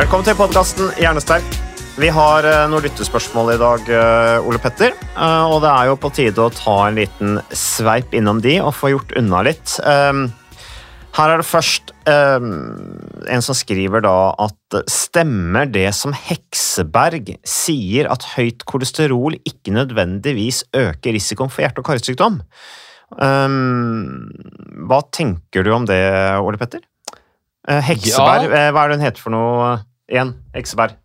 [0.00, 1.44] Velkommen til podkasten Hjernesterk.
[2.00, 4.94] Vi har eh, noen lyttespørsmål i dag, eh, Ole Petter.
[4.96, 8.72] Eh, Og det er jo på tide å ta en liten sveip innom de og
[8.78, 9.74] få gjort unna litt.
[9.84, 18.24] Her er det først en som skriver da at stemmer det som Hekseberg sier at
[18.38, 22.40] høyt kolesterol ikke nødvendigvis øker risikoen for hjerte- og karsykdom?
[24.80, 26.00] Hva tenker du om det,
[26.40, 26.86] Ole Petter?
[27.68, 28.70] Hekseberg, ja.
[28.72, 29.70] hva er det hun heter for noe
[30.10, 30.34] igjen?
[30.56, 30.96] Hekseberg.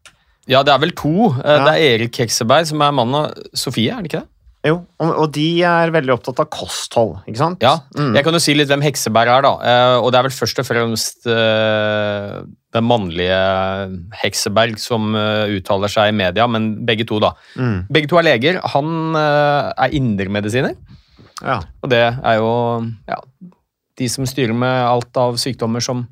[0.50, 1.32] Ja, det er vel to.
[1.42, 1.64] Eh, Ja.
[1.66, 4.30] Det er Erik Hekseberg som er mannen av Sofie, er det ikke det?
[4.66, 7.62] Jo, og, de er veldig opptatt av kosthold, ikke sant?
[7.62, 7.76] Ja.
[7.94, 8.16] Mm.
[8.18, 9.52] Jeg kan jo si litt hvem Hekseberg er, da.
[9.62, 12.40] Eh, Og det er vel først og fremst eh,
[12.74, 13.38] den mannlige
[14.24, 17.34] Hekseberg som uttaler seg i media, men begge to, da.
[17.62, 17.86] Mm.
[17.94, 18.58] Begge to er leger.
[18.74, 20.74] Han er indremedisiner,
[21.44, 21.60] Ja.
[21.84, 22.50] og det er jo
[23.08, 23.20] ja,
[23.98, 26.08] de som styrer med alt av sykdommer som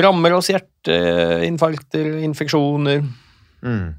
[0.00, 0.48] rammer oss.
[0.48, 3.02] Hjerteinfarkter, infeksjoner,
[3.62, 3.94] Mm.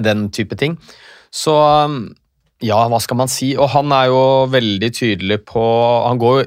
[0.00, 0.78] den type ting.
[1.32, 1.52] Så
[2.62, 3.56] ja, hva skal man si?
[3.56, 5.60] Og han er jo veldig tydelig på
[6.06, 6.46] Han går jo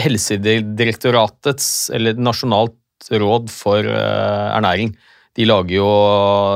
[0.00, 2.76] Helsedirektoratets, eller Nasjonalt
[3.10, 4.92] råd for eh, ernæring.
[5.38, 5.88] De lager jo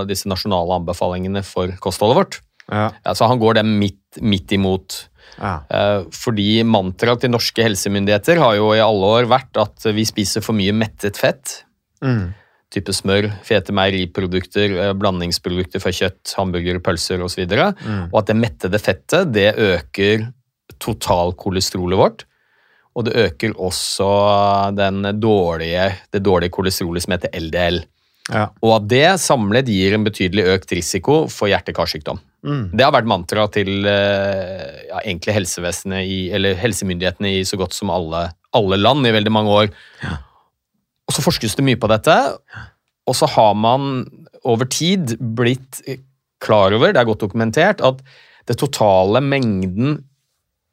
[0.09, 2.41] disse nasjonale anbefalingene for kostholdet vårt.
[2.71, 2.91] Ja.
[3.05, 5.09] Ja, så han går dem midt, midt imot.
[5.41, 5.57] Ja.
[5.69, 10.45] Eh, fordi mantraet til norske helsemyndigheter har jo i alle år vært at vi spiser
[10.45, 11.61] for mye mettet fett.
[12.05, 12.33] Mm.
[12.75, 17.47] Type smør, fete meieriprodukter, eh, blandingsprodukter fra kjøtt, hamburger, pølser osv.
[17.47, 18.07] Mm.
[18.11, 20.29] Og at det mettede fettet det øker
[20.83, 22.25] totalkolesterolet vårt.
[22.95, 24.07] Og det øker også
[24.77, 27.81] den dårlige, det dårlige kolesterolet som heter LDL.
[28.33, 28.47] Ja.
[28.63, 32.21] Og at det samlet gir en betydelig økt risiko for hjerte-karsykdom.
[32.45, 32.65] Mm.
[32.77, 37.77] Det har vært mantra til eh, ja, egentlig helsevesenet i, eller helsemyndighetene i så godt
[37.77, 39.71] som alle, alle land i veldig mange år.
[41.09, 42.17] Og så forskes det mye på dette,
[43.05, 44.05] og så har man
[44.45, 45.81] over tid blitt
[46.45, 48.03] klar over, det er godt dokumentert, at
[48.49, 50.03] det totale mengden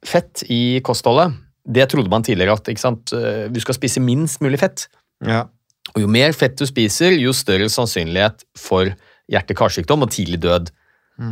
[0.03, 1.37] fett i kostholdet,
[1.71, 4.87] det trodde man tidligere at eh, du skal spise minst mulig fett.
[5.23, 5.45] Ja.
[5.93, 8.91] Og jo mer fett du spiser, jo større sannsynlighet for
[9.31, 10.71] hjerte-karsykdom og tidlig død.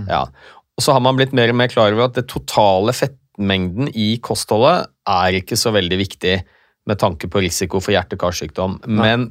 [0.09, 0.25] Ja.
[0.79, 4.13] Og så har man blitt mer og mer klar over at det totale fettmengden i
[4.23, 6.35] kostholdet er ikke så veldig viktig
[6.89, 8.79] med tanke på risiko for hjerte-karsykdom.
[8.87, 9.29] Men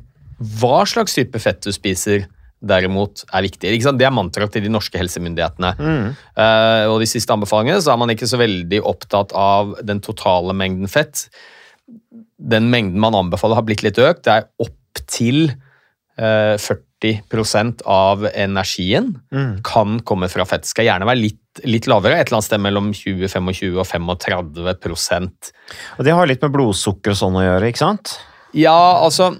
[0.60, 2.28] hva slags type fett du spiser,
[2.58, 3.70] derimot, er viktig.
[3.70, 5.70] Det er mantraet til de norske helsemyndighetene.
[5.78, 10.54] Eh, og de siste anbefalingene så er man ikke så veldig opptatt av den totale
[10.58, 11.28] mengden fett.
[12.38, 14.24] Den mengden man anbefaler har blitt litt økt.
[14.26, 15.52] Det er opp til
[16.18, 19.62] 40% av energien Mm.
[19.62, 20.66] kan komme fra fett.
[20.66, 25.52] Skal gjerne være litt, litt lavere, et eller annet sted mellom 20, 25 og 35%
[25.98, 28.18] Og det har litt med blodsukker og sånn å gjøre, ikke sant?
[28.54, 29.36] Ja, altså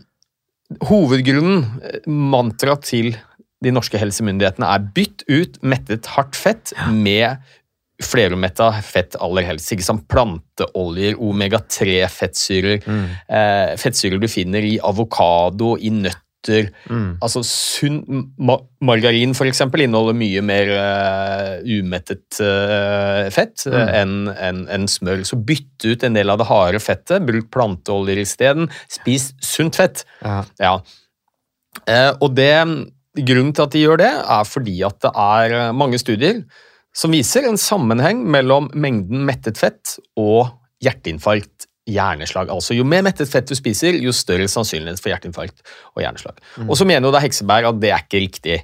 [0.85, 1.63] Hovedgrunnen,
[2.05, 3.15] mantraet mantra til
[3.65, 7.39] de norske helsemyndighetene, er bytt ut mettet hardt fett med
[8.05, 9.73] flerumetta fett aller helst.
[9.73, 10.05] Ikke sant?
[10.13, 16.23] Planteoljer, omega-3-fettsyrer, eh, fettsyrer du finner i avokado, i nøtter.
[17.25, 18.03] Altså sunn
[18.39, 23.91] ma Margarin eksempel inneholder mye mer uh, umettet uh, fett mm.
[24.01, 25.25] enn en, en smør.
[25.27, 28.71] Så bytt ut en del av det harde fettet, bruk planteoljer isteden.
[28.93, 30.05] Spis sunt fett.
[30.23, 30.41] Ja.
[30.63, 30.79] Ja.
[31.89, 32.53] Uh, og det,
[33.19, 36.43] grunnen til at de gjør det, er fordi at det er eh, mange studier
[36.97, 40.51] som viser en sammenheng mellom mengden mettet fett og
[40.83, 42.51] hjerteinfarkt, hjerneslag.
[42.53, 45.63] Altså Jo mer mettet fett du spiser, jo større sannsynlighet for hjerteinfarkt
[45.95, 46.41] og hjerneslag.
[46.67, 48.59] Og så mener jo da Hekseberg at det er ikke riktig.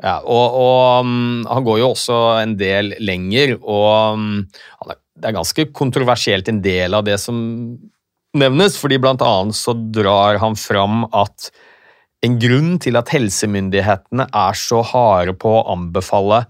[0.00, 4.28] Ja, og, og um, han går jo også en del lenger, og um,
[5.20, 7.36] det er ganske kontroversielt en del av det som
[8.40, 11.50] nevnes, fordi blant annet så drar han fram at
[12.24, 16.44] en grunn til at helsemyndighetene er så harde på å anbefale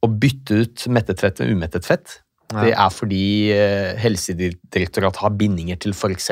[0.00, 2.20] å bytte ut mettet fett med umettet fett,
[2.52, 2.60] Ja.
[2.64, 3.24] det er fordi
[3.54, 6.30] eh, Helsedirektoratet har bindinger til f.eks.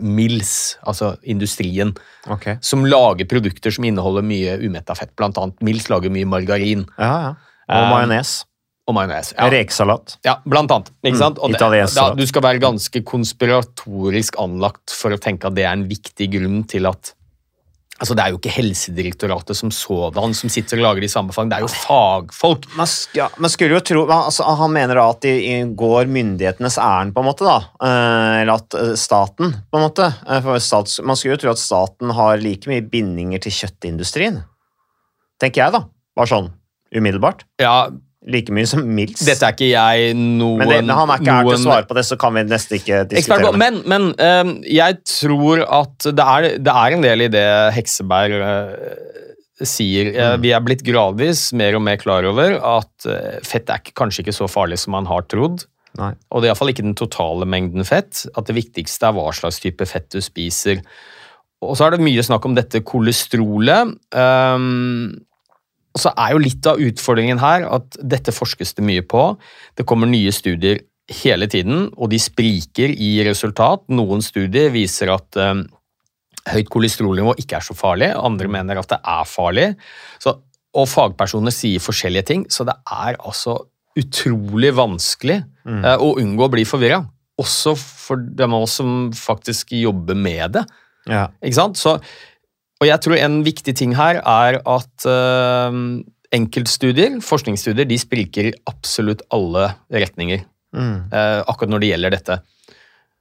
[0.00, 1.94] Mills, altså industrien,
[2.28, 2.58] okay.
[2.60, 5.14] som lager produkter som inneholder mye umetta fett.
[5.16, 7.30] Blant annet Mills lager mye margarin Ja, ja.
[7.70, 8.44] Og Um, majones.
[8.88, 9.32] og majones.
[9.38, 9.46] Ja.
[9.48, 10.16] Rekesalat.
[10.26, 10.90] ja, blant annet.
[11.04, 11.38] Ikke Mm, sant?
[11.38, 12.16] Mm, italiensk salat.
[12.18, 16.64] du skal være ganske konspiratorisk anlagt for å tenke at det er en viktig grunn
[16.66, 17.14] til at
[18.00, 21.50] Altså, Det er jo ikke Helsedirektoratet som sådan som sitter og lager de samme fang,
[21.50, 22.64] det er jo fagfolk.
[22.78, 26.78] Man, ja, man skulle jo tro man- altså, Han mener da at de går myndighetenes
[26.80, 27.44] ærend, på en måte.
[27.44, 27.58] da.
[27.84, 30.08] Eh, eller at eh, staten, på en måte.
[30.26, 34.42] Eh, for stats, man skulle jo tro at staten har like mye bindinger til kjøttindustrien.
[35.38, 35.84] Tenker jeg, da.
[36.16, 36.50] Bare sånn
[36.96, 37.44] umiddelbart.
[37.60, 37.90] Ja,
[38.28, 39.22] Like mye som Mills.
[39.24, 41.96] Dette er ikke jeg noen men det, han er ikke her til å svare på
[41.96, 43.60] det, så kan vi nesten ikke diskutere det.
[43.62, 47.46] Men, men eh, jeg tror at det er, det er en del i det
[47.78, 48.74] Hekseberg uh,
[49.64, 50.12] sier.
[50.12, 50.44] Mm.
[50.44, 54.36] Vi er blitt gradvis mer og mer klar over at eh, fett er kanskje ikke
[54.36, 55.64] så farlig som man har trodd.
[55.98, 56.12] Nei.
[56.30, 58.26] Og det er iallfall ikke den totale mengden fett.
[58.36, 60.84] At det viktigste er hva slags type fett du spiser.
[61.64, 63.96] Og så er det mye snakk om dette kolesterolet.
[64.16, 65.18] Um,
[65.98, 69.24] så er jo litt av utfordringen her at dette forskes det mye på.
[69.78, 73.82] Det kommer nye studier hele tiden, og de spriker i resultat.
[73.90, 75.64] Noen studier viser at um,
[76.50, 79.66] høyt kolesterolnivå ikke er så farlig, andre mener at det er farlig.
[80.22, 80.36] Så,
[80.78, 83.58] og fagpersoner sier forskjellige ting, så det er altså
[83.98, 87.02] utrolig vanskelig eh, å unngå å bli forvirra.
[87.42, 90.64] Også for dem av oss som faktisk jobber med det.
[91.10, 91.26] Ja.
[91.42, 91.80] Ikke sant?
[91.80, 91.96] Så,
[92.80, 95.74] og jeg tror en viktig ting her er at uh,
[96.32, 100.46] enkeltstudier, forskningsstudier, de spriker i absolutt alle retninger.
[100.76, 101.10] Mm.
[101.12, 102.38] Uh, akkurat når det gjelder dette.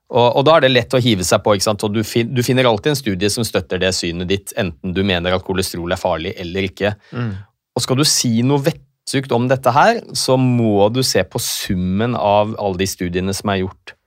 [0.10, 1.84] Og, og da er det lett å hive seg på, ikke sant?
[1.86, 5.04] og du, fin, du finner alltid en studie som støtter det synet ditt, enten du
[5.06, 6.96] mener at kolesterol er farlig eller ikke.
[7.14, 7.36] Mm.
[7.78, 12.18] Og skal du si noe vettugt om dette her, så må du se på summen
[12.18, 13.99] av alle de studiene som er gjort.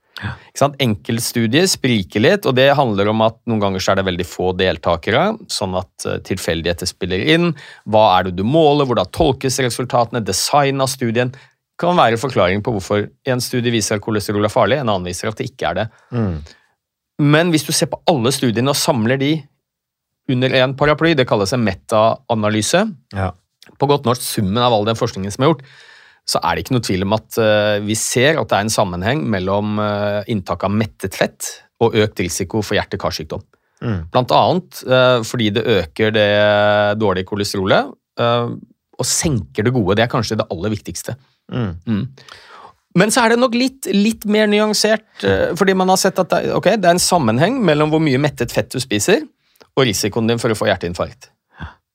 [0.55, 0.75] Sant?
[0.83, 4.51] Enkeltstudier spriker litt, og det handler om at noen ganger så er det veldig få
[4.57, 7.49] deltakere, sånn at eh, tilfeldigheter spiller inn.
[7.89, 11.33] Hva er det du måler, hvordan tolkes resultatene, design av studien
[11.81, 15.31] kan være forklaring på hvorfor en studie viser at kolesterol er farlig, en annen viser
[15.31, 15.87] at det ikke er det.
[16.13, 16.35] Mm.
[17.33, 19.33] Men hvis du ser på alle studiene og samler de
[20.31, 22.85] under én paraply, det kalles en metaanalyse,
[23.17, 23.31] Ja.
[23.79, 25.65] på godt norsk summen av all den forskningen som er gjort,
[26.29, 28.71] så er det ikke noe tvil om at eh, vi ser at det er en
[28.71, 31.49] sammenheng mellom uh, inntak av mettet fett
[31.83, 33.43] og økt risiko for hjerte-karsykdom.
[33.83, 33.99] Mm.
[34.13, 36.29] Blant annet eh, fordi det øker det
[37.01, 38.53] dårlige kolesterolet eh,
[38.93, 39.97] og senker det gode.
[39.99, 41.17] Det er kanskje det aller viktigste.
[41.51, 41.73] Mm.
[41.87, 42.05] Mm.
[42.99, 46.31] Men så er det nok litt, litt mer nyansert, eh, fordi man har sett at
[46.31, 49.25] det, okay, det er en sammenheng mellom hvor mye mettet fett du spiser,
[49.73, 51.31] og risikoen din for å få hjerteinfarkt.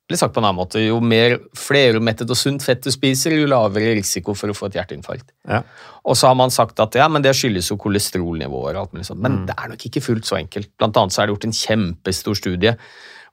[0.09, 3.49] Eller sagt på en annen måte, Jo mer flerumettet og sunt fett du spiser, jo
[3.51, 5.35] lavere risiko for å få et hjerteinfarkt.
[5.45, 5.61] Ja.
[6.09, 9.05] Og så har man sagt at ja, men det skyldes jo kolesterolnivåer og alt mulig
[9.11, 9.21] sånt.
[9.21, 10.71] Men det er nok ikke fullt så enkelt.
[10.81, 12.75] Blant annet så er det gjort en kjempestor studie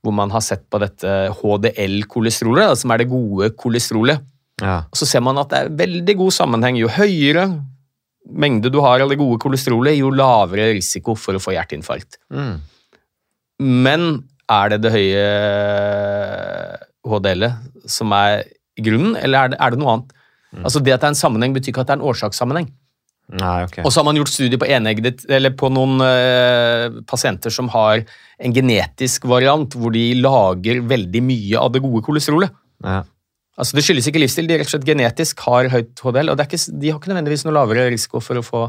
[0.05, 4.21] hvor man har sett på dette HDL-kolesterolet, som er det gode kolesterolet.
[4.61, 4.83] Ja.
[4.91, 6.77] Og så ser man at det er veldig god sammenheng.
[6.77, 7.47] Jo høyere
[8.25, 12.19] mengde du har av det gode kolesterolet, jo lavere risiko for å få hjerteinfarkt.
[12.33, 12.55] Mm.
[13.63, 14.07] Men
[14.51, 15.25] er det det høye
[17.15, 18.45] HDL-et som er
[18.85, 20.15] grunnen, eller er det, er det noe annet?
[20.63, 22.69] Altså Det at det er en sammenheng, betyr ikke at det er en årsakssammenheng.
[23.35, 23.79] Nei, ok.
[23.81, 28.03] Og så har man gjort studier på enegget, eller på noen uh, pasienter som har
[28.37, 32.53] en genetisk variant hvor de lager veldig mye av det gode kolesterolet.
[32.85, 33.01] Ja.
[33.55, 36.45] Altså Det skyldes ikke livsstil, de rett og slett genetisk har høyt HDL, og det
[36.45, 38.65] er ikke, de har ikke nødvendigvis noe lavere risiko for å få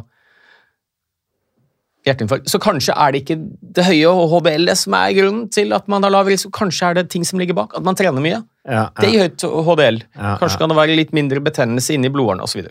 [2.06, 2.48] hjerteinfarkt.
[2.50, 3.36] Så kanskje er det ikke
[3.76, 7.08] det høye HBL som er grunnen til at man har lav risiko, kanskje er det
[7.12, 8.42] ting som ligger bak, at man trener mye.
[8.66, 9.12] Ja, Det ja.
[9.12, 10.02] gir høyt HDL.
[10.16, 10.64] Ja, Kanskje ja.
[10.64, 12.62] kan det være litt mindre betennelse inni blodårene osv.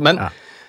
[0.00, 0.20] Men.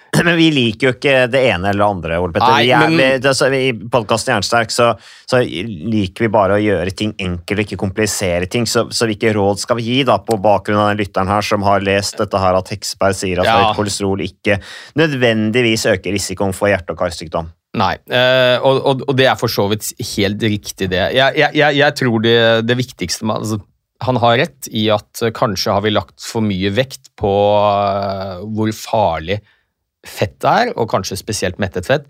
[0.09, 2.49] Men vi liker jo ikke det ene eller det andre, Ole Petter.
[2.55, 4.87] Nei, Vi er, men- vi, altså, I podkasten Jernsterk så,
[5.29, 8.65] så liker vi bare å gjøre ting enkelt og ikke komplisere ting.
[8.65, 11.61] Så, så hvilke råd skal vi gi da, på bakgrunn av den lytteren her som
[11.67, 13.59] har lest dette her at Heksberg sier at Ja.
[13.67, 14.57] høyt kolesterol ikke
[14.97, 17.53] nødvendigvis øker risikoen for hjerte- og karsykdom?
[17.79, 21.03] Nei, eh, og, og, og det er for så vidt helt riktig, det.
[21.15, 23.59] Jeg, jeg, jeg, tror det, det viktigste man, altså,
[24.07, 28.41] Han har rett i at eh, kanskje har vi lagt for mye vekt på uh,
[28.55, 29.39] hvor farlig
[30.07, 32.07] fett er, og kanskje spesielt mettet fett.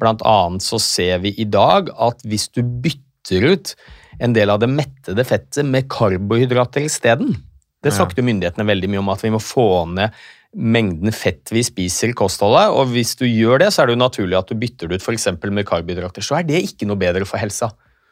[0.00, 3.74] Blant annet så ser vi i dag at hvis du bytter ut
[4.20, 7.36] en del av det mettede fettet med karbohydrater isteden,
[7.80, 10.12] Det snakket jo myndighetene veldig mye om, at vi må få ned
[10.56, 12.72] mengden fett vi spiser i kostholdet.
[12.74, 15.06] Og hvis du gjør det, så er det jo naturlig at du bytter det ut
[15.06, 15.28] f.eks.
[15.50, 16.24] med karbohydrater.
[16.26, 17.70] Så er det ikke noe bedre for helsa.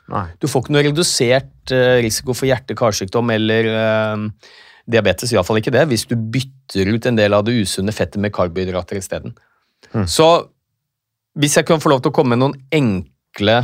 [0.09, 0.27] Nei.
[0.41, 4.23] Du får ikke noe redusert eh, risiko for hjerte-karsykdom eller eh,
[4.89, 8.33] diabetes, iallfall ikke det, hvis du bytter ut en del av det usunne fettet med
[8.33, 9.35] karbohydrater isteden.
[10.09, 10.25] Så
[11.39, 13.59] hvis jeg kan få lov til å komme med noen enkle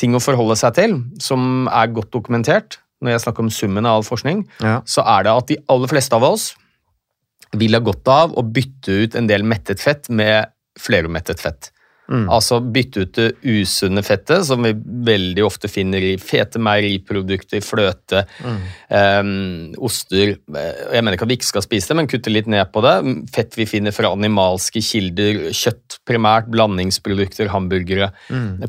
[0.00, 4.00] ting å forholde seg til, som er godt dokumentert når jeg snakker om summen av
[4.00, 4.80] all forskning, Ja.
[4.84, 6.50] så er det at de aller fleste av oss
[7.56, 11.70] vil ha godt av å bytte ut en del mettet fett med fleromettet fett.
[12.10, 18.24] Altså bytte ut det usunne fettet, som vi veldig ofte finner i fete meieriprodukter, fløte,
[18.90, 20.32] em, oster.
[20.42, 22.96] Jeg mener ikke at vi ikke skal spise det, men kutte litt ned på det.
[23.30, 28.10] Fett vi finner fra animalske kilder, kjøtt primært, blandingsprodukter, hamburgere,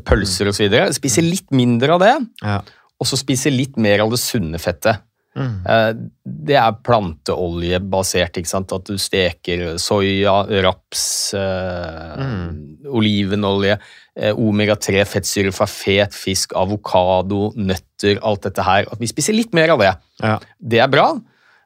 [0.06, 0.70] pølser osv.
[0.94, 2.14] Spise litt mindre av det,
[2.44, 2.60] Ja.
[3.00, 5.02] og så spise litt mer av det sunne fettet.
[5.36, 5.92] Eh,
[6.24, 8.72] Det er planteoljebasert, ikke sant?
[8.72, 12.86] at du steker soya, raps, mm.
[12.92, 13.78] olivenolje,
[14.16, 18.86] eh, omega-3, fettsyre fra fet fisk, avokado, nøtter, alt dette her.
[18.92, 19.92] At vi spiser litt mer av det.
[20.22, 20.38] Ja.
[20.60, 21.08] Det er bra.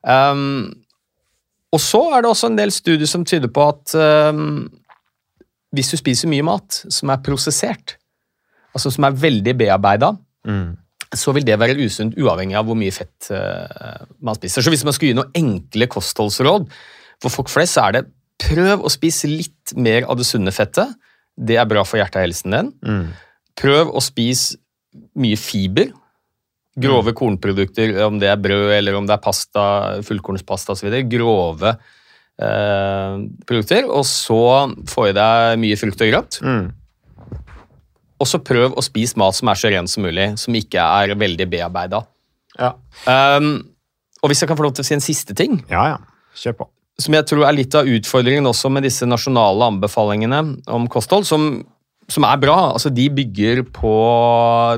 [0.07, 0.73] Um,
[1.75, 3.95] og så er det også en del studier som tyder på at
[4.31, 4.69] um,
[5.75, 7.97] hvis du spiser mye mat som er prosessert,
[8.77, 10.13] altså som er veldig bearbeida,
[11.15, 14.65] så vil det være usunt uavhengig av hvor mye fett eh, man spiser.
[14.65, 16.67] Så hvis man skulle gi noen enkle kostholdsråd
[17.23, 18.07] for folk flest, så er det
[18.43, 20.97] prøv å spise litt mer av det sunne fettet.
[21.37, 22.73] Det er bra for hjertehelsen din.
[23.57, 24.59] Prøv å spise
[25.17, 25.93] mye fiber.
[26.77, 29.63] Grove kornprodukter, om det er brød eller om det er pasta,
[30.05, 30.91] fullkornspasta osv.
[31.09, 33.87] Grove eh, produkter.
[33.89, 34.43] Og så
[34.91, 36.41] få i deg mye frukt og grønt.
[38.17, 41.17] Og så prøv å spise mat som er så ren som mulig, som ikke er
[41.19, 42.01] veldig bearbeida.
[42.57, 42.73] Ja.
[43.05, 43.59] Um,
[44.23, 45.99] og hvis jeg kan få lov til å si en siste ting, ja, ja.
[46.37, 46.69] Kjør på.
[47.01, 50.41] som jeg tror er litt av utfordringen også med disse nasjonale anbefalingene
[50.73, 51.61] om kosthold, som,
[52.09, 52.57] som er bra.
[52.75, 53.97] Altså, de bygger på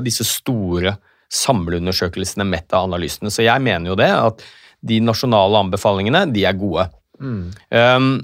[0.03, 0.97] disse store
[1.31, 3.31] samleundersøkelsene, meta-analysene.
[3.31, 4.43] Så jeg mener jo det, at
[4.79, 6.87] de nasjonale anbefalingene, de er gode.
[7.19, 8.19] Um,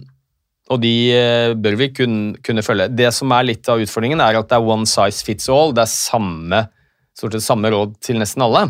[0.74, 2.90] og de eh, bør vi kunne, kunne følge.
[2.98, 5.76] Det som er litt av utfordringen, er at det er one size fits all.
[5.78, 6.62] Det er samme,
[7.18, 8.66] stort sett samme råd til nesten alle.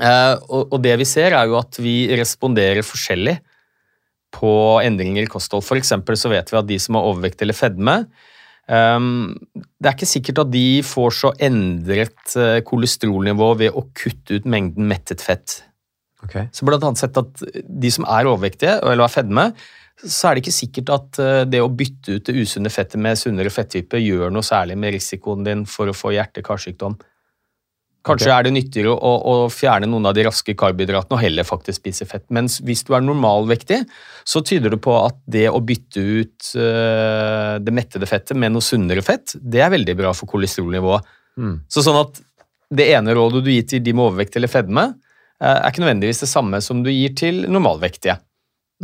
[0.00, 3.36] Eh, og, og det vi ser, er jo at vi responderer forskjellig
[4.34, 5.66] på endringer i kosthold.
[5.66, 7.98] For eksempel så vet vi at de som har overvekt eller fedme,
[8.72, 14.40] ehm, det er ikke sikkert at de får så endret eh, kolesterolnivå ved å kutte
[14.40, 15.60] ut mengden mettet fett.
[16.24, 16.48] Okay.
[16.56, 19.50] Så blant annet sett at de som er overvektige eller har fedme,
[20.02, 23.18] så er det ikke sikkert at eh, det å bytte ut det usunne fettet med
[23.18, 26.96] sunnere fettype gjør noe særlig med risikoen din for å få hjerte-karsykdom.
[28.04, 31.80] Kanskje er det nyttigere å, å fjerne noen av de raske karbohydratene og heller faktisk
[31.80, 32.26] spise fett.
[32.36, 33.78] Mens hvis du er normalvektig,
[34.28, 38.64] så tyder det på at det å bytte ut uh, det mettede fettet med noe
[38.64, 41.08] sunnere fett, det er veldig bra for kolesterolnivået.
[41.72, 42.20] Så sånn at
[42.76, 44.84] det ene rådet du gir til de med overvekt eller fedme,
[45.40, 48.20] uh, er ikke nødvendigvis det samme som du gir til normalvektige.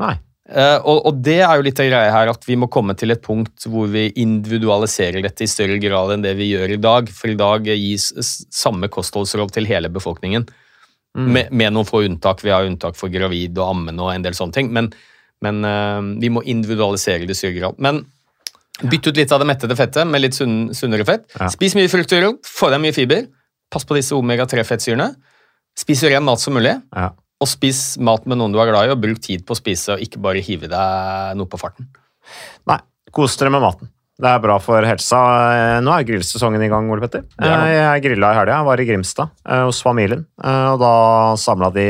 [0.00, 0.16] Nei.
[0.50, 3.14] Eh, og, og det er jo litt av greia her, at vi må komme til
[3.14, 7.12] et punkt hvor vi individualiserer dette i større grad enn det vi gjør i dag.
[7.14, 8.10] For i dag gis
[8.50, 10.48] samme kostholdsråd til hele befolkningen.
[11.18, 12.44] Med, med noen få unntak.
[12.46, 14.68] Vi har unntak for gravid og ammende og en del sånne ting.
[14.74, 14.90] Men,
[15.42, 17.80] men eh, vi må individualisere det i større grad.
[17.82, 18.04] Men
[18.80, 21.26] bytt ut litt av det mettede fettet med litt sunn, sunnere fett.
[21.36, 21.50] Ja.
[21.52, 23.26] Spis mye frukt og grønt, få deg mye fiber.
[23.70, 25.12] Pass på disse omega-3-fettsyrene.
[25.78, 26.74] Spis så ren mat som mulig.
[26.94, 27.12] Ja.
[27.40, 29.94] Og spis mat med noen du er glad i, og bruk tid på å spise,
[29.94, 31.88] og ikke bare hive deg noe på farten.
[32.68, 32.76] Nei,
[33.16, 33.88] kos dere med maten.
[34.20, 35.18] Det er bra for helsa.
[35.56, 37.22] Eh, Nå er grillsesongen i gang, Ole Petter.
[37.40, 37.54] Er.
[37.64, 38.58] Eh, Jeg grilla i helga.
[38.66, 40.26] Var i Grimstad eh, hos familien.
[40.44, 40.90] Og da
[41.40, 41.86] samla de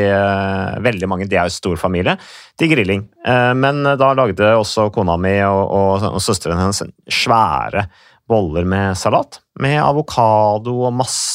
[0.87, 2.14] veldig mange, de er jo stor familie,
[2.54, 3.02] til grilling.
[3.59, 7.88] Men da lagde også kona mi og, og, og søsteren hennes svære
[8.30, 9.40] boller med salat.
[9.59, 11.35] Med avokado og masse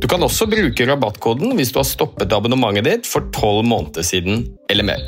[0.00, 4.48] Du kan også bruke rabattkoden hvis du har stoppet abonnementet ditt for tolv måneder siden
[4.72, 5.04] eller mer.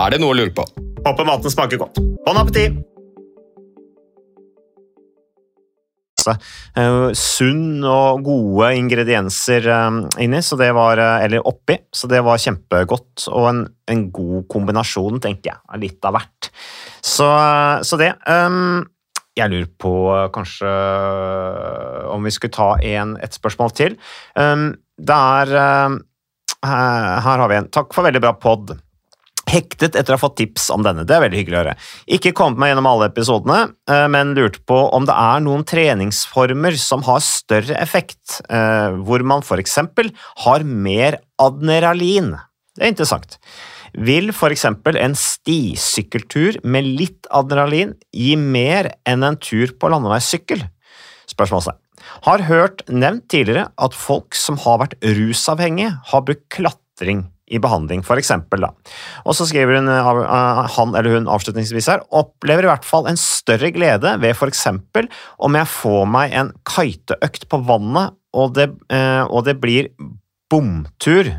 [0.00, 0.64] Er det noe å lure på?
[1.04, 2.02] Håper maten smaker godt.
[2.26, 2.82] Bon appétit!
[6.24, 12.22] Uh, sunn og gode ingredienser uh, inni, så det var, uh, eller oppi, så det
[12.24, 13.26] var kjempegodt.
[13.28, 13.60] Og en,
[13.92, 16.48] en god kombinasjon, tenker jeg, litt av hvert.
[17.04, 17.28] Så,
[17.84, 18.14] så det.
[18.24, 18.86] Um,
[19.34, 19.94] jeg lurer på
[20.34, 20.72] kanskje
[22.14, 23.96] om vi skulle ta en, et spørsmål til.
[24.38, 25.54] Um, det er
[26.64, 27.70] Her har vi en.
[27.74, 28.76] Takk for veldig bra pod.
[29.50, 31.04] Hektet etter å ha fått tips om denne.
[31.06, 31.74] Det er veldig hyggelig å høre.
[32.16, 33.58] Ikke kommet meg gjennom alle episodene,
[33.90, 39.22] eh, men lurte på om det er noen treningsformer som har større effekt, eh, hvor
[39.22, 40.10] man eksempel
[40.46, 42.34] har mer adrenalin.
[42.74, 43.38] Det er interessant.
[43.94, 50.64] Vil eksempel en stisykkeltur med litt adrenalin gi mer enn en tur på landeveissykkel?
[51.30, 51.78] Spørsmålstegn.
[52.26, 58.02] Har hørt nevnt tidligere at folk som har vært rusavhengige, har brukt klatring i behandling,
[58.04, 58.70] for eksempel, da.
[59.28, 63.20] Og så skriver hun, uh, han eller hun avslutningsvis her, opplever i hvert fall en
[63.20, 68.70] større glede ved for eksempel om jeg får meg en kiteøkt på vannet, og det,
[68.90, 69.92] uh, og det blir
[70.50, 71.30] bomtur,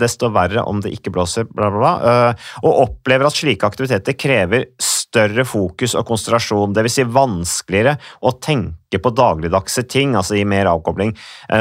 [0.00, 2.14] desto verre om det ikke blåser, bla, bla, bla,
[2.62, 6.98] og opplever at slike aktiviteter krever større fokus og konsentrasjon, dvs.
[7.00, 11.14] Si vanskeligere å tenke på dagligdagse ting, altså gi mer avkobling,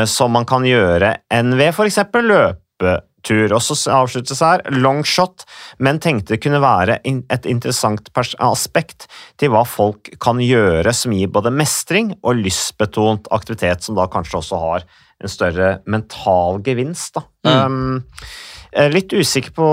[0.10, 3.52] som man kan gjøre enn ved for eksempel løpe tur.
[3.56, 5.44] Og så avsluttes her long shot,
[5.84, 8.08] men tenkte det kunne være et interessant
[8.44, 9.10] aspekt
[9.42, 14.40] til hva folk kan gjøre som gir både mestring og lystbetont aktivitet, som da kanskje
[14.44, 14.88] også har
[15.20, 17.18] en større mental gevinst.
[17.18, 17.26] Da.
[17.48, 17.60] Mm.
[17.66, 19.68] Um, litt usikker på,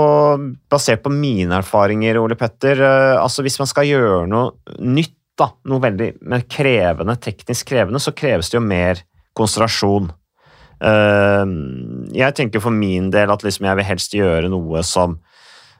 [0.71, 2.81] basert på mine erfaringer, Ole Petter.
[2.81, 6.13] Uh, altså Hvis man skal gjøre noe nytt, da, noe veldig
[6.49, 9.03] krevende, teknisk krevende, så kreves det jo mer
[9.37, 10.09] konsentrasjon.
[10.77, 15.37] Ehm, jeg tenker for min del at liksom jeg vil helst gjøre noe som eh,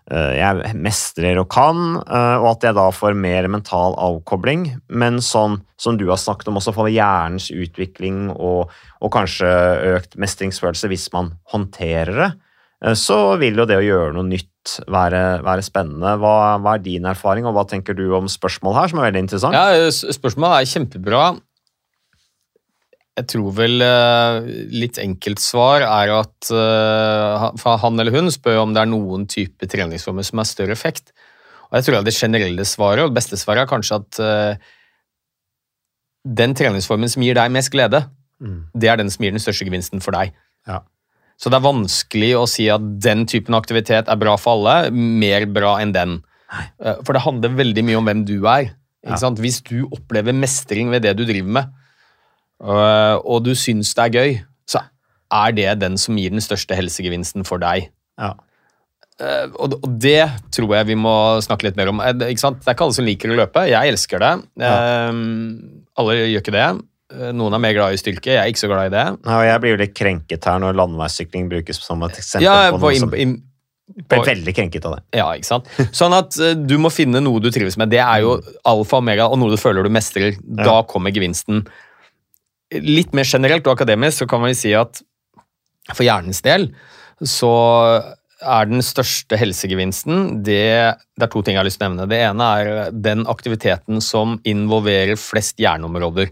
[0.08, 4.70] jeg mestrer og kan, eh, og at jeg da får mer mental avkobling.
[4.88, 8.72] Men sånn som du har snakket om, også for hjernens utvikling og,
[9.04, 9.50] og kanskje
[9.98, 12.30] økt mestringsfølelse hvis man håndterer det,
[12.86, 16.16] eh, så vil jo det å gjøre noe nytt være, være spennende.
[16.22, 19.26] Hva, hva, er din erfaring, og hva tenker du om spørsmål her, som er veldig
[19.28, 19.56] interessant?
[19.56, 21.26] Ja, Spørsmålet er kjempebra.
[23.18, 28.76] Jeg tror vel uh, litt enkelt svar er at uh, han eller hun spør om
[28.76, 31.10] det er noen type treningsformer som har større effekt.
[31.68, 34.68] Og jeg tror det generelle svaret, og det beste svaret, er kanskje at eh,
[36.40, 38.06] den treningsformen som gir deg mest glede,
[38.72, 40.32] det er den som gir den største gevinsten for deg.
[40.70, 40.80] Ja.
[41.36, 45.44] Så det er vanskelig å si at den typen aktivitet er bra for alle, mer
[45.52, 46.22] bra enn den.
[46.54, 46.66] Nei.
[47.04, 48.72] For det handler veldig mye om hvem du er.
[49.20, 49.44] Sant?
[49.44, 51.77] Hvis du opplever mestring ved det du driver med,
[52.62, 54.38] og du syns det er gøy,
[54.70, 54.82] så
[55.32, 57.90] er det den som gir den største helsegevinsten for deg.
[58.18, 58.34] Ja.
[59.20, 62.00] Eh, Og det tror jeg vi må snakke litt mer om.
[62.02, 63.68] Eh, det- er ikke alle som liker å løpe.
[63.68, 64.34] Jeg elsker det.
[64.62, 65.12] Eh,
[65.98, 66.86] Alle gjør ikke det.
[67.14, 68.26] Eh, Noen er mer glad i styrke.
[68.26, 69.20] Jeg er ikke så glad i det.
[69.26, 72.44] Ja, jeg blir jo litt krenket her når landeveissykling brukes som et eksempel.
[72.44, 73.38] Ja, på på, noe som ble
[74.10, 75.04] veldig krenket av det.
[75.18, 75.66] Ja, ikke sant?
[75.96, 77.90] Sånn at eh, du må finne noe du trives med.
[77.90, 80.36] Det er jo alfa og omega, og noe du føler du mestrer.
[80.44, 81.66] Da kommer gevinsten.
[82.72, 85.02] Litt mer generelt og akademisk så kan man si at
[85.94, 86.70] for hjernens del
[87.24, 87.52] så
[88.38, 92.10] er den største helsegevinsten det, det er to ting jeg har lyst til å nevne.
[92.12, 96.30] Det ene er den aktiviteten som involverer flest hjerneområder.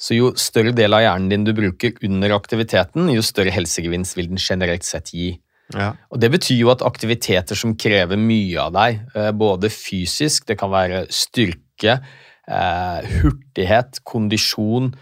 [0.00, 4.28] Så jo større del av hjernen din du bruker under aktiviteten, jo større helsegevinst vil
[4.32, 5.30] den generelt sett gi.
[5.72, 5.94] Ja.
[6.12, 10.58] Og Det betyr jo at aktiviteter som krever mye av deg, eh, både fysisk, det
[10.58, 12.02] kan være styrke,
[12.48, 14.92] eh, hurtighet, kondisjon,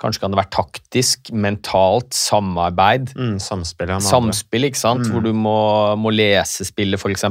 [0.00, 5.06] kanskje kan det være taktisk, mentalt, samarbeid, Mm, samspill samspill, ikke sant?
[5.12, 5.56] hvor du må,
[6.00, 7.24] må lese spillet, f.eks.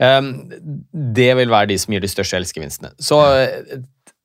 [0.00, 0.32] Um,
[0.92, 2.94] det vil være de som gir de største helsegevinstene.
[3.00, 3.82] Så eh,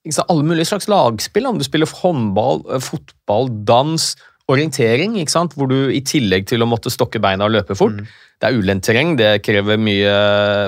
[0.10, 0.30] sant?
[0.30, 4.14] alle mulige slags lagspill, om du spiller håndball, eh, fotball, dans,
[4.52, 5.54] orientering, ikke sant?
[5.56, 8.00] hvor du i tillegg til å måtte stokke beina og løpe fort,
[8.42, 10.16] det er ulendt terreng, det krever mye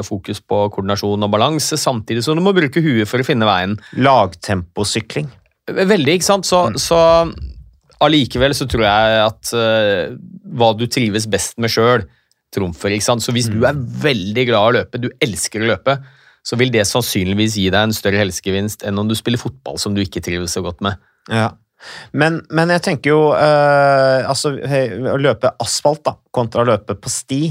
[0.08, 3.76] fokus på koordinasjon og balanse, samtidig som du må bruke huet for å finne veien.
[4.00, 5.28] Lagtemposykling.
[5.66, 6.46] Veldig, ikke sant?
[6.46, 7.00] Så, så
[8.06, 10.14] allikevel så tror jeg at uh,
[10.56, 12.06] hva du trives best med sjøl,
[12.56, 12.94] trumfer.
[12.96, 13.26] ikke sant?
[13.26, 15.98] Så hvis du er veldig glad i å løpe, du elsker å løpe,
[16.46, 19.96] så vil det sannsynligvis gi deg en større helsegevinst enn om du spiller fotball som
[19.96, 21.02] du ikke trives så godt med.
[21.32, 21.50] Ja.
[22.16, 26.96] Men, men jeg tenker jo eh, altså, hei, Å løpe asfalt da, kontra å løpe
[26.98, 27.42] på sti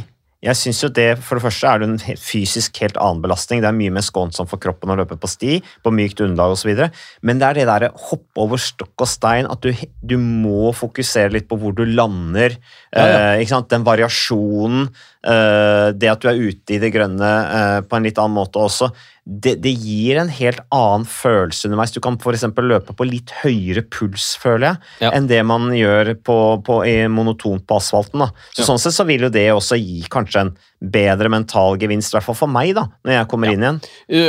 [0.45, 3.63] Jeg synes jo det, For det første er det en fysisk helt annen belastning.
[3.65, 6.85] Det er mye mer skånsomt for kroppen å løpe på sti, på mykt underlag osv.
[7.25, 9.73] Men det er det derre hoppe over stokk og stein, at du,
[10.05, 12.59] du må fokusere litt på hvor du lander.
[12.93, 13.17] Ja, ja.
[13.35, 13.71] eh, ikke sant?
[13.73, 14.91] Den variasjonen,
[15.25, 18.61] eh, det at du er ute i det grønne eh, på en litt annen måte
[18.61, 18.93] også
[19.25, 21.95] det, det gir en helt annen følelse underveis.
[21.95, 22.45] Du kan f.eks.
[22.61, 25.13] løpe på litt høyere puls, føler jeg, Ja.
[25.17, 26.77] enn det man gjør på, på,
[27.09, 28.21] monotont på asfalten.
[28.21, 28.29] Da.
[28.53, 28.69] Så Ja.
[28.69, 30.53] Sånn sett så vil jo det også gi kanskje en
[30.85, 33.81] bedre mental gevinst, i hvert fall for meg, da, når jeg kommer inn igjen.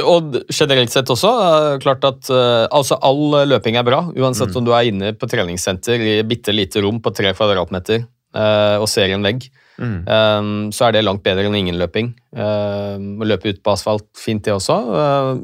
[0.08, 4.64] Og generelt sett også, uh, klart at uh, altså all løping er bra, uansett om
[4.64, 8.06] du er inne på treningssenter i bitte lite rom på tre kvadratmeter
[8.38, 9.50] uh, og ser en vegg.
[9.82, 12.14] Um, så er det langt bedre enn ingen løping.
[12.32, 14.78] Um, å løpe ut på asfalt, fint det også.
[14.96, 15.42] Um,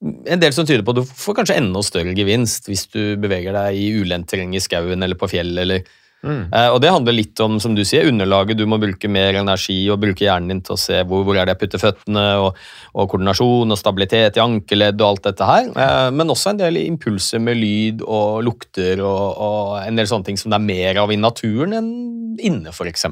[0.00, 3.52] en del som tyder på at du får kanskje enda større gevinst hvis du beveger
[3.56, 5.52] deg i ulendt terreng i skauen eller på fjell.
[5.60, 5.84] Eller,
[6.20, 8.58] Uh, og det handler litt om som du sier, underlaget.
[8.60, 11.48] Du må bruke mer energi og bruke hjernen din til å se hvor, hvor er
[11.48, 12.58] det jeg putter føttene, og,
[12.92, 15.70] og koordinasjon og stabilitet i ankeledd og alt dette her.
[15.72, 20.28] Uh, men også en del impulser med lyd og lukter og, og en del sånne
[20.28, 21.90] ting som det er mer av i naturen enn
[22.38, 23.06] inne, f.eks.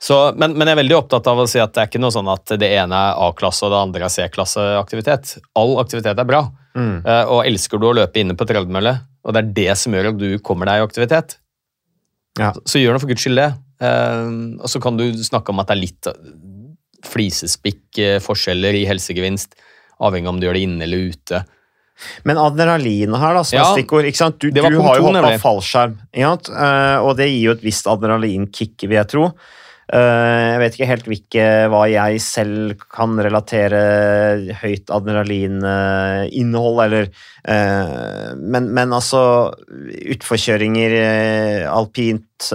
[0.00, 2.14] Så, men, men jeg er veldig opptatt av å si at det er ikke noe
[2.14, 5.34] sånn at det ene er A-klasse og det andre er C-klasseaktivitet.
[5.60, 6.44] All aktivitet er bra.
[6.74, 10.10] Eh, og elsker du å løpe inne på tredemølle, og det er det som gjør
[10.12, 11.36] at du kommer deg i aktivitet,
[12.40, 12.48] Ja.
[12.66, 13.50] så gjør nå for guds skyld det.
[13.84, 16.18] Eh, og så kan du snakke om at det er litt eh,
[17.04, 19.54] flisespikk-forskjeller i helsegevinst,
[20.02, 21.44] avhengig av om du gjør det inne eller ute.
[22.26, 24.04] Men adrenalinet her, da, som Ja, er stikkord.
[24.08, 24.38] ikke sant?
[24.42, 25.98] Du, du har jo hoppa fallskjerm?
[26.14, 29.28] Eh, og det gir jo et visst adrenalinkick, vil jeg tro.
[29.92, 33.82] Eh, jeg vet ikke helt hvilke, hva jeg selv kan relatere
[34.62, 37.10] høyt adrenalininnhold, eller
[37.46, 39.52] eh, men, men altså
[40.16, 40.96] Utforkjøringer,
[41.68, 42.50] alpint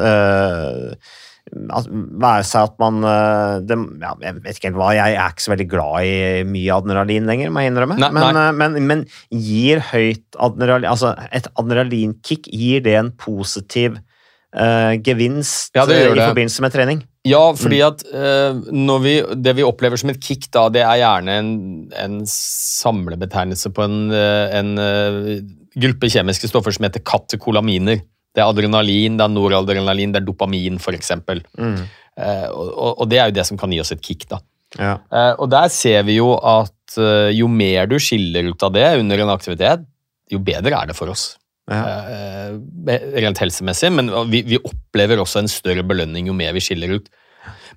[1.49, 5.45] Være seg at man eh, det, ja, Jeg vet ikke helt hva, jeg er ikke
[5.45, 7.97] så veldig glad i mye adrenalin lenger, må jeg innrømme.
[8.01, 8.43] Nei, men, nei.
[8.45, 15.77] eh, men, men gir høyt adrenalin Altså et adrenalinkick, gir det en positiv uh, gevinst
[15.77, 17.01] Ja, i forbindelse med trening?
[17.27, 21.01] Ja, fordi at uh, når vi, det vi opplever som et kick, da, det er
[21.01, 21.51] gjerne en,
[21.99, 25.33] en samlebetegnelse på en, en uh,
[25.79, 28.01] gruppe kjemiske stoffer som heter katekolaminer.
[28.35, 31.11] Det er adrenalin, det er noradrenalin, det er dopamin, f.eks.
[31.17, 34.27] Eh, og, og, det er jo det som kan gi oss et kick.
[34.29, 34.41] da.
[34.77, 34.95] Ja.
[35.09, 38.87] Eh, og der ser vi jo at eh, jo mer du skiller ut av det
[39.01, 39.85] under en aktivitet,
[40.29, 41.31] jo bedre er det for oss.
[41.69, 41.79] Ja.
[42.09, 46.97] Eh, rent helsemessig, men vi, vi opplever også en større belønning jo mer vi skiller
[46.99, 47.09] ut.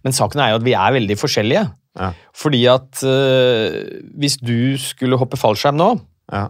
[0.03, 1.65] Men saken er jo at vi er veldig forskjellige.
[2.01, 2.11] Ja.
[2.37, 3.79] Fordi at eh,
[4.19, 5.91] hvis du skulle hoppe fallskjerm nå,
[6.33, 6.47] Ja.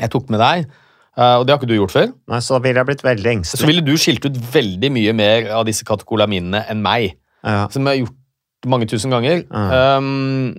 [0.00, 0.84] jeg tok med deg, eh,
[1.40, 3.82] og det har ikke du gjort før, Nei, så ville jeg blitt veldig så ville
[3.82, 7.16] du skilt ut veldig mye mer av disse katekolaminene enn meg.
[7.46, 7.68] Ja.
[7.70, 9.44] som jeg har gjort mange tusen ganger.
[9.46, 9.96] Ja.
[9.98, 10.54] Um,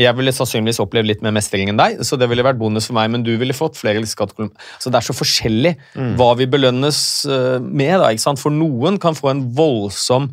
[0.00, 2.96] jeg ville sannsynligvis opplevd litt mer mestring enn deg, så det ville vært bonus for
[2.96, 4.52] meg, men du ville fått flere skattekolumn.
[4.80, 6.14] Så det er så forskjellig Mm.
[6.16, 7.98] hva vi belønnes uh, med.
[8.00, 8.40] da, ikke sant?
[8.40, 10.30] For noen kan få en voldsom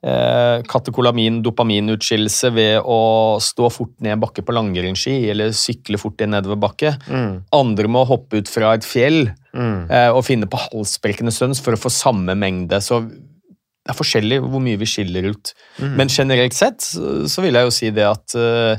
[0.00, 3.00] katekolamin, dopaminutskillelse ved å
[3.44, 6.94] stå fort ned en bakke på langrennsski eller sykle fort i en nedoverbakke.
[7.10, 7.34] Mm.
[7.52, 9.90] Andre må hoppe ut fra et fjell Mm.
[9.90, 12.78] eh, og finne på halsbrekkende stønns for å få samme mengde.
[12.78, 15.52] Så det er forskjellig hvor mye vi skiller ut.
[15.80, 15.96] Mm.
[15.98, 18.78] Men generelt sett så, vil jeg jo si det at eh,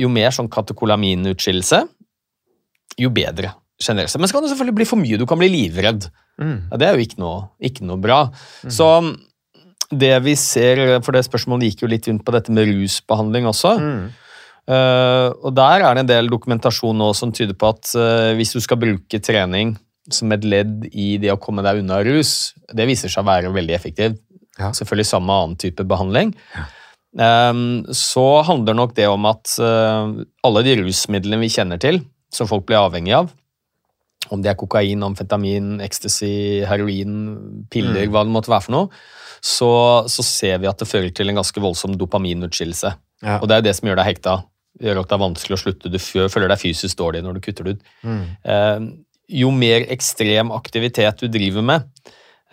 [0.00, 1.84] jo mer sånn katekolaminutskillelse,
[2.98, 4.20] jo bedre generelt sett.
[4.22, 5.18] Men så kan det selvfølgelig bli for mye.
[5.20, 6.08] Du kan bli livredd.
[6.42, 6.56] Mm.
[6.72, 8.20] Ja, det er jo ikke noe, ikke noe bra.
[8.66, 8.88] Så
[9.90, 13.74] det vi ser, for det spørsmålet gikk jo litt rundt på dette med rusbehandling også.
[13.80, 14.04] Mm.
[14.64, 18.54] Uh, og der er det en del dokumentasjon nå som tyder på at uh, hvis
[18.56, 19.74] du skal bruke trening
[20.12, 23.52] som et ledd i det å komme deg unna rus, det viser seg å være
[23.52, 24.20] veldig effektivt.
[24.58, 24.70] Ja.
[24.76, 26.32] Selvfølgelig samme annen type behandling.
[27.14, 27.54] Eh,
[27.94, 30.12] så handler nok det om at uh,
[30.46, 32.02] alle de rusmidlene vi kjenner til,
[32.34, 33.32] som folk blir avhengig av,
[34.32, 39.04] om det er kokain, amfetamin, ecstasy, heroin, piller, hva det måtte være for noe,
[39.44, 39.70] så,
[40.08, 42.94] så ser vi at det fører til en ganske voldsom dopaminutskillelse.
[43.24, 43.38] Ja.
[43.40, 44.36] Og det er jo det som gjør deg hekta.
[44.74, 45.92] Det Gjør at det er vanskelig å slutte.
[45.92, 47.90] Du føler deg fysisk dårlig når du kutter det ut.
[48.08, 48.22] Mm.
[48.54, 48.86] Eh,
[49.44, 51.84] jo mer ekstrem aktivitet du driver med,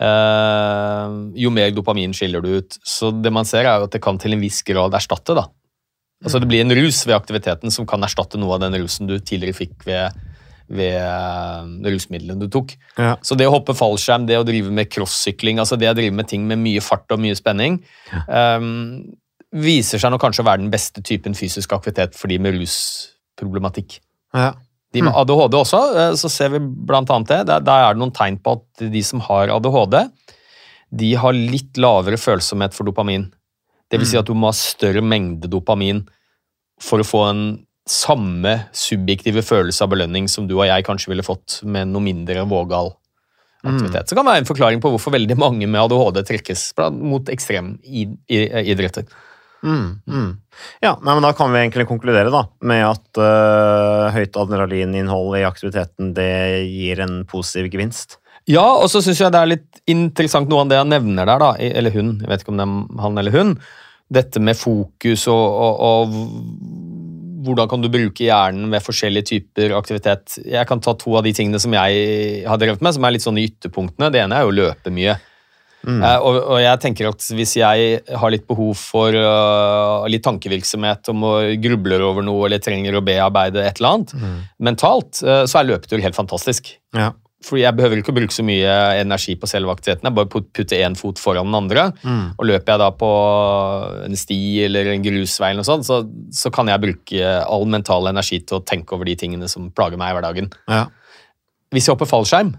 [0.00, 2.78] eh, jo mer dopamin skiller du ut.
[2.84, 5.34] Så det man ser, er at det kan til en viss grad erstatte.
[5.38, 5.48] da.
[6.22, 9.16] Altså Det blir en rus ved aktiviteten som kan erstatte noe av den rusen du
[9.18, 10.12] tidligere fikk ved,
[10.70, 12.74] ved eh, rusmidlene du tok.
[12.98, 13.16] Ja.
[13.24, 16.28] Så det å hoppe fallskjerm, det å drive med crossykling, altså det å drive med
[16.30, 17.80] ting med mye fart og mye spenning,
[18.26, 18.68] ehm,
[19.52, 23.98] viser seg nå kanskje å være den beste typen fysisk aktivitet for de med rusproblematikk.
[24.36, 24.52] Ja.
[24.92, 27.40] De med ADHD også, eh, så ser vi blant annet det.
[27.48, 30.02] Der, der er det noen tegn på at de som har ADHD,
[30.92, 33.30] de har litt lavere følsomhet for dopamin.
[33.88, 36.02] Det vil si at du må ha større mengde dopamin
[36.82, 37.42] for å få en
[37.88, 42.44] samme subjektive følelse av belønning som du og jeg kanskje ville fått med noe mindre
[42.48, 42.92] vågal
[43.62, 44.08] aktivitet.
[44.08, 49.06] Så kan det være en forklaring på hvorfor veldig mange med ADHD trekkes mot ekstremidretter.
[49.62, 50.30] Mm, mm.
[50.82, 55.46] Ja, nei, men Da kan vi egentlig konkludere da, med at uh, høyt adrenalininnhold i
[55.46, 58.18] aktiviteten det gir en positiv gevinst.
[58.50, 61.38] Ja, og så syns jeg det er litt interessant noe av det han nevner der,
[61.38, 63.54] da, eller hun, jeg vet ikke om det er han eller hun,
[64.12, 66.16] dette med fokus og, og, og
[67.42, 70.38] hvordan kan du bruke hjernen ved forskjellige typer aktivitet.
[70.46, 73.26] Jeg kan ta to av de tingene som jeg har drevet med, som er litt
[73.26, 74.10] sånn i ytterpunktene.
[74.14, 75.18] Det ene er jo å løpe mye.
[75.82, 81.10] Eh, og, og jeg tenker at hvis jeg har litt behov for uh, litt tankevirksomhet
[81.10, 84.14] om å grubler over noe eller trenger å bearbeide et eller annet
[84.62, 86.76] mentalt, uh, så er løpetur helt fantastisk.
[86.94, 87.10] Ja.
[87.42, 90.06] For jeg behøver ikke å bruke så mye energi på selve aktiviteten.
[90.06, 91.88] Jeg bare putter én fot foran den andre.
[92.38, 93.10] Og løper jeg da på
[94.06, 98.06] en sti eller en grusvei, eller noe sånt, så, så kan jeg bruke all mental
[98.12, 100.50] energi til å tenke over de tingene som plager meg i hverdagen.
[100.70, 100.84] Ja.
[101.74, 102.54] Hvis jeg hopper fallskjerm,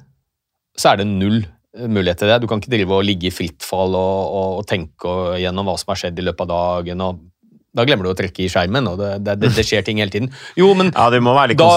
[0.75, 1.43] så er det null
[1.73, 2.41] mulighet til det.
[2.43, 5.77] Du kan ikke drive og ligge i fritt fall og, og, og tenke gjennom hva
[5.81, 7.01] som har skjedd i løpet av dagen.
[7.07, 7.21] og
[7.73, 10.29] da glemmer du å trekke i skjermen, og det, det, det, skjer ting hele tiden.
[10.59, 11.07] Jo, men ja,
[11.57, 11.71] da,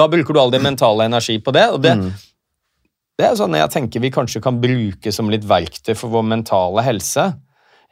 [0.00, 1.66] da bruker du all din mentale energi på det.
[1.74, 2.14] og det, Mm.
[3.18, 6.82] Det er sånn jeg tenker vi kanskje kan bruke som litt verktøy for vår mentale
[6.82, 7.28] helse.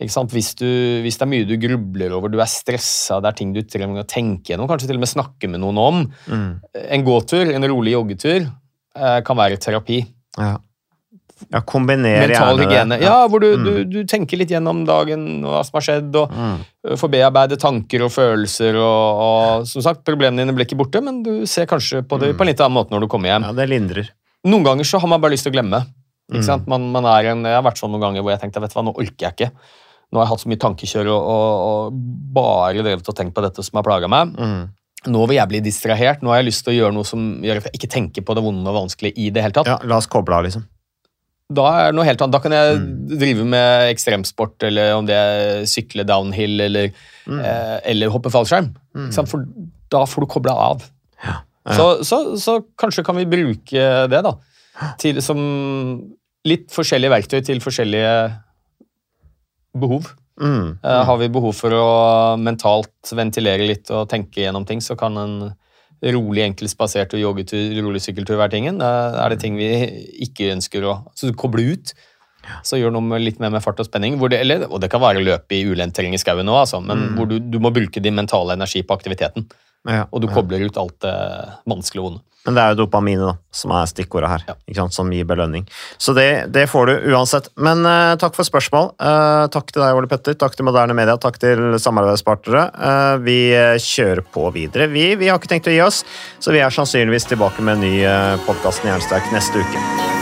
[0.03, 0.67] Hvis, du,
[1.05, 4.03] hvis det er mye du grubler over, du er stressa, det er ting du trenger
[4.03, 6.01] å tenke gjennom, kanskje til og med snakke med noen om.
[6.27, 6.49] Mm.
[6.97, 8.49] En gåtur, en rolig joggetur,
[8.97, 10.01] eh, kan være terapi.
[10.41, 10.57] Ja.
[11.53, 12.97] ja, kombinere Mental gjerne hygiene.
[12.99, 13.07] det.
[13.07, 13.65] Ja, hvor du, Mm.
[13.65, 16.97] du, du tenker litt gjennom dagen og hva som har skjedd, og Mm.
[16.99, 18.75] får bearbeide tanker og følelser.
[18.75, 19.23] Og,
[19.63, 22.43] og som sagt, Problemene dine blir ikke borte, men du ser kanskje på det på
[22.43, 23.43] en litt annen måte når du kommer hjem.
[23.47, 24.11] ja, det lindrer.
[24.45, 25.85] Noen ganger så har man bare lyst til å glemme.
[26.33, 26.47] Ikke Mm.
[26.47, 26.67] sant?
[26.67, 28.79] Man, man er en, jeg har vært sånn noen ganger hvor jeg tenkte vet du
[28.79, 29.51] hva, nå orker jeg ikke.
[30.13, 31.93] Nå har jeg hatt så mye tankekjør og, og, og
[32.37, 34.33] bare drevet og tenkt på dette som har plaga meg.
[34.37, 34.63] Mm.
[35.13, 36.23] Nå vil jeg bli distrahert.
[36.23, 38.35] Nå har jeg lyst til å gjøre noe som gjør at jeg ikke tenker på
[38.39, 39.67] det vonde og vanskelige i det hele tatt.
[39.67, 40.67] Ja, la oss koble av, liksom.
[41.53, 42.33] Da er det noe helt annet.
[42.33, 43.19] Da kan jeg Mm.
[43.19, 46.93] drive med ekstremsport, eller om det er sykle downhill, eller,
[47.27, 47.41] Mm.
[47.45, 48.75] eh, eller hoppe fallskjerm.
[48.97, 49.27] Ikke?
[49.29, 49.45] For
[49.91, 50.83] da får du kobla av.
[51.63, 54.33] Så, så, så kanskje kan vi bruke det da,
[54.99, 55.39] til, som
[56.49, 58.15] litt forskjellige verktøy til forskjellige
[59.79, 60.11] behov.
[60.41, 60.79] Mm.
[60.81, 61.05] mm.
[61.07, 61.89] har vi behov for å
[62.41, 65.37] mentalt ventilere litt og tenke gjennom ting, så kan en
[66.03, 68.81] rolig, enkel spasert og joggetur, rolig sykkeltur være tingen.
[68.83, 69.69] Er det ting vi
[70.27, 71.95] ikke ønsker å så koble ut,
[72.67, 74.17] Så gjør noe med, litt mer med fart og spenning.
[74.19, 76.81] Hvor det, eller, og det kan være løp i ulendt terreng i skauen òg, altså,
[76.83, 77.13] men Mm.
[77.15, 79.47] hvor du, du må bruke din mentale energi på aktiviteten.
[79.89, 80.35] Ja, Og du ja.
[80.37, 81.17] kobler ut alt det
[81.67, 82.23] vanskelige og vonde.
[82.43, 84.95] Men det er jo dopaminet da, som er stikkordet her, sant?
[84.97, 85.63] som gir belønning.
[85.95, 87.47] Så det, det får du uansett.
[87.55, 88.91] Men uh, takk for spørsmål.
[88.99, 90.35] Uh, takk til deg, Ole Petter.
[90.39, 91.15] Takk til Moderne Media.
[91.23, 92.65] Takk til samarbeidspartnere.
[92.75, 93.39] Uh, vi
[93.79, 94.91] kjører på videre.
[94.91, 96.03] Vi, vi har ikke tenkt å gi oss,
[96.43, 100.22] så vi er sannsynligvis tilbake med en ny uh, podkast Jernsterk neste uke.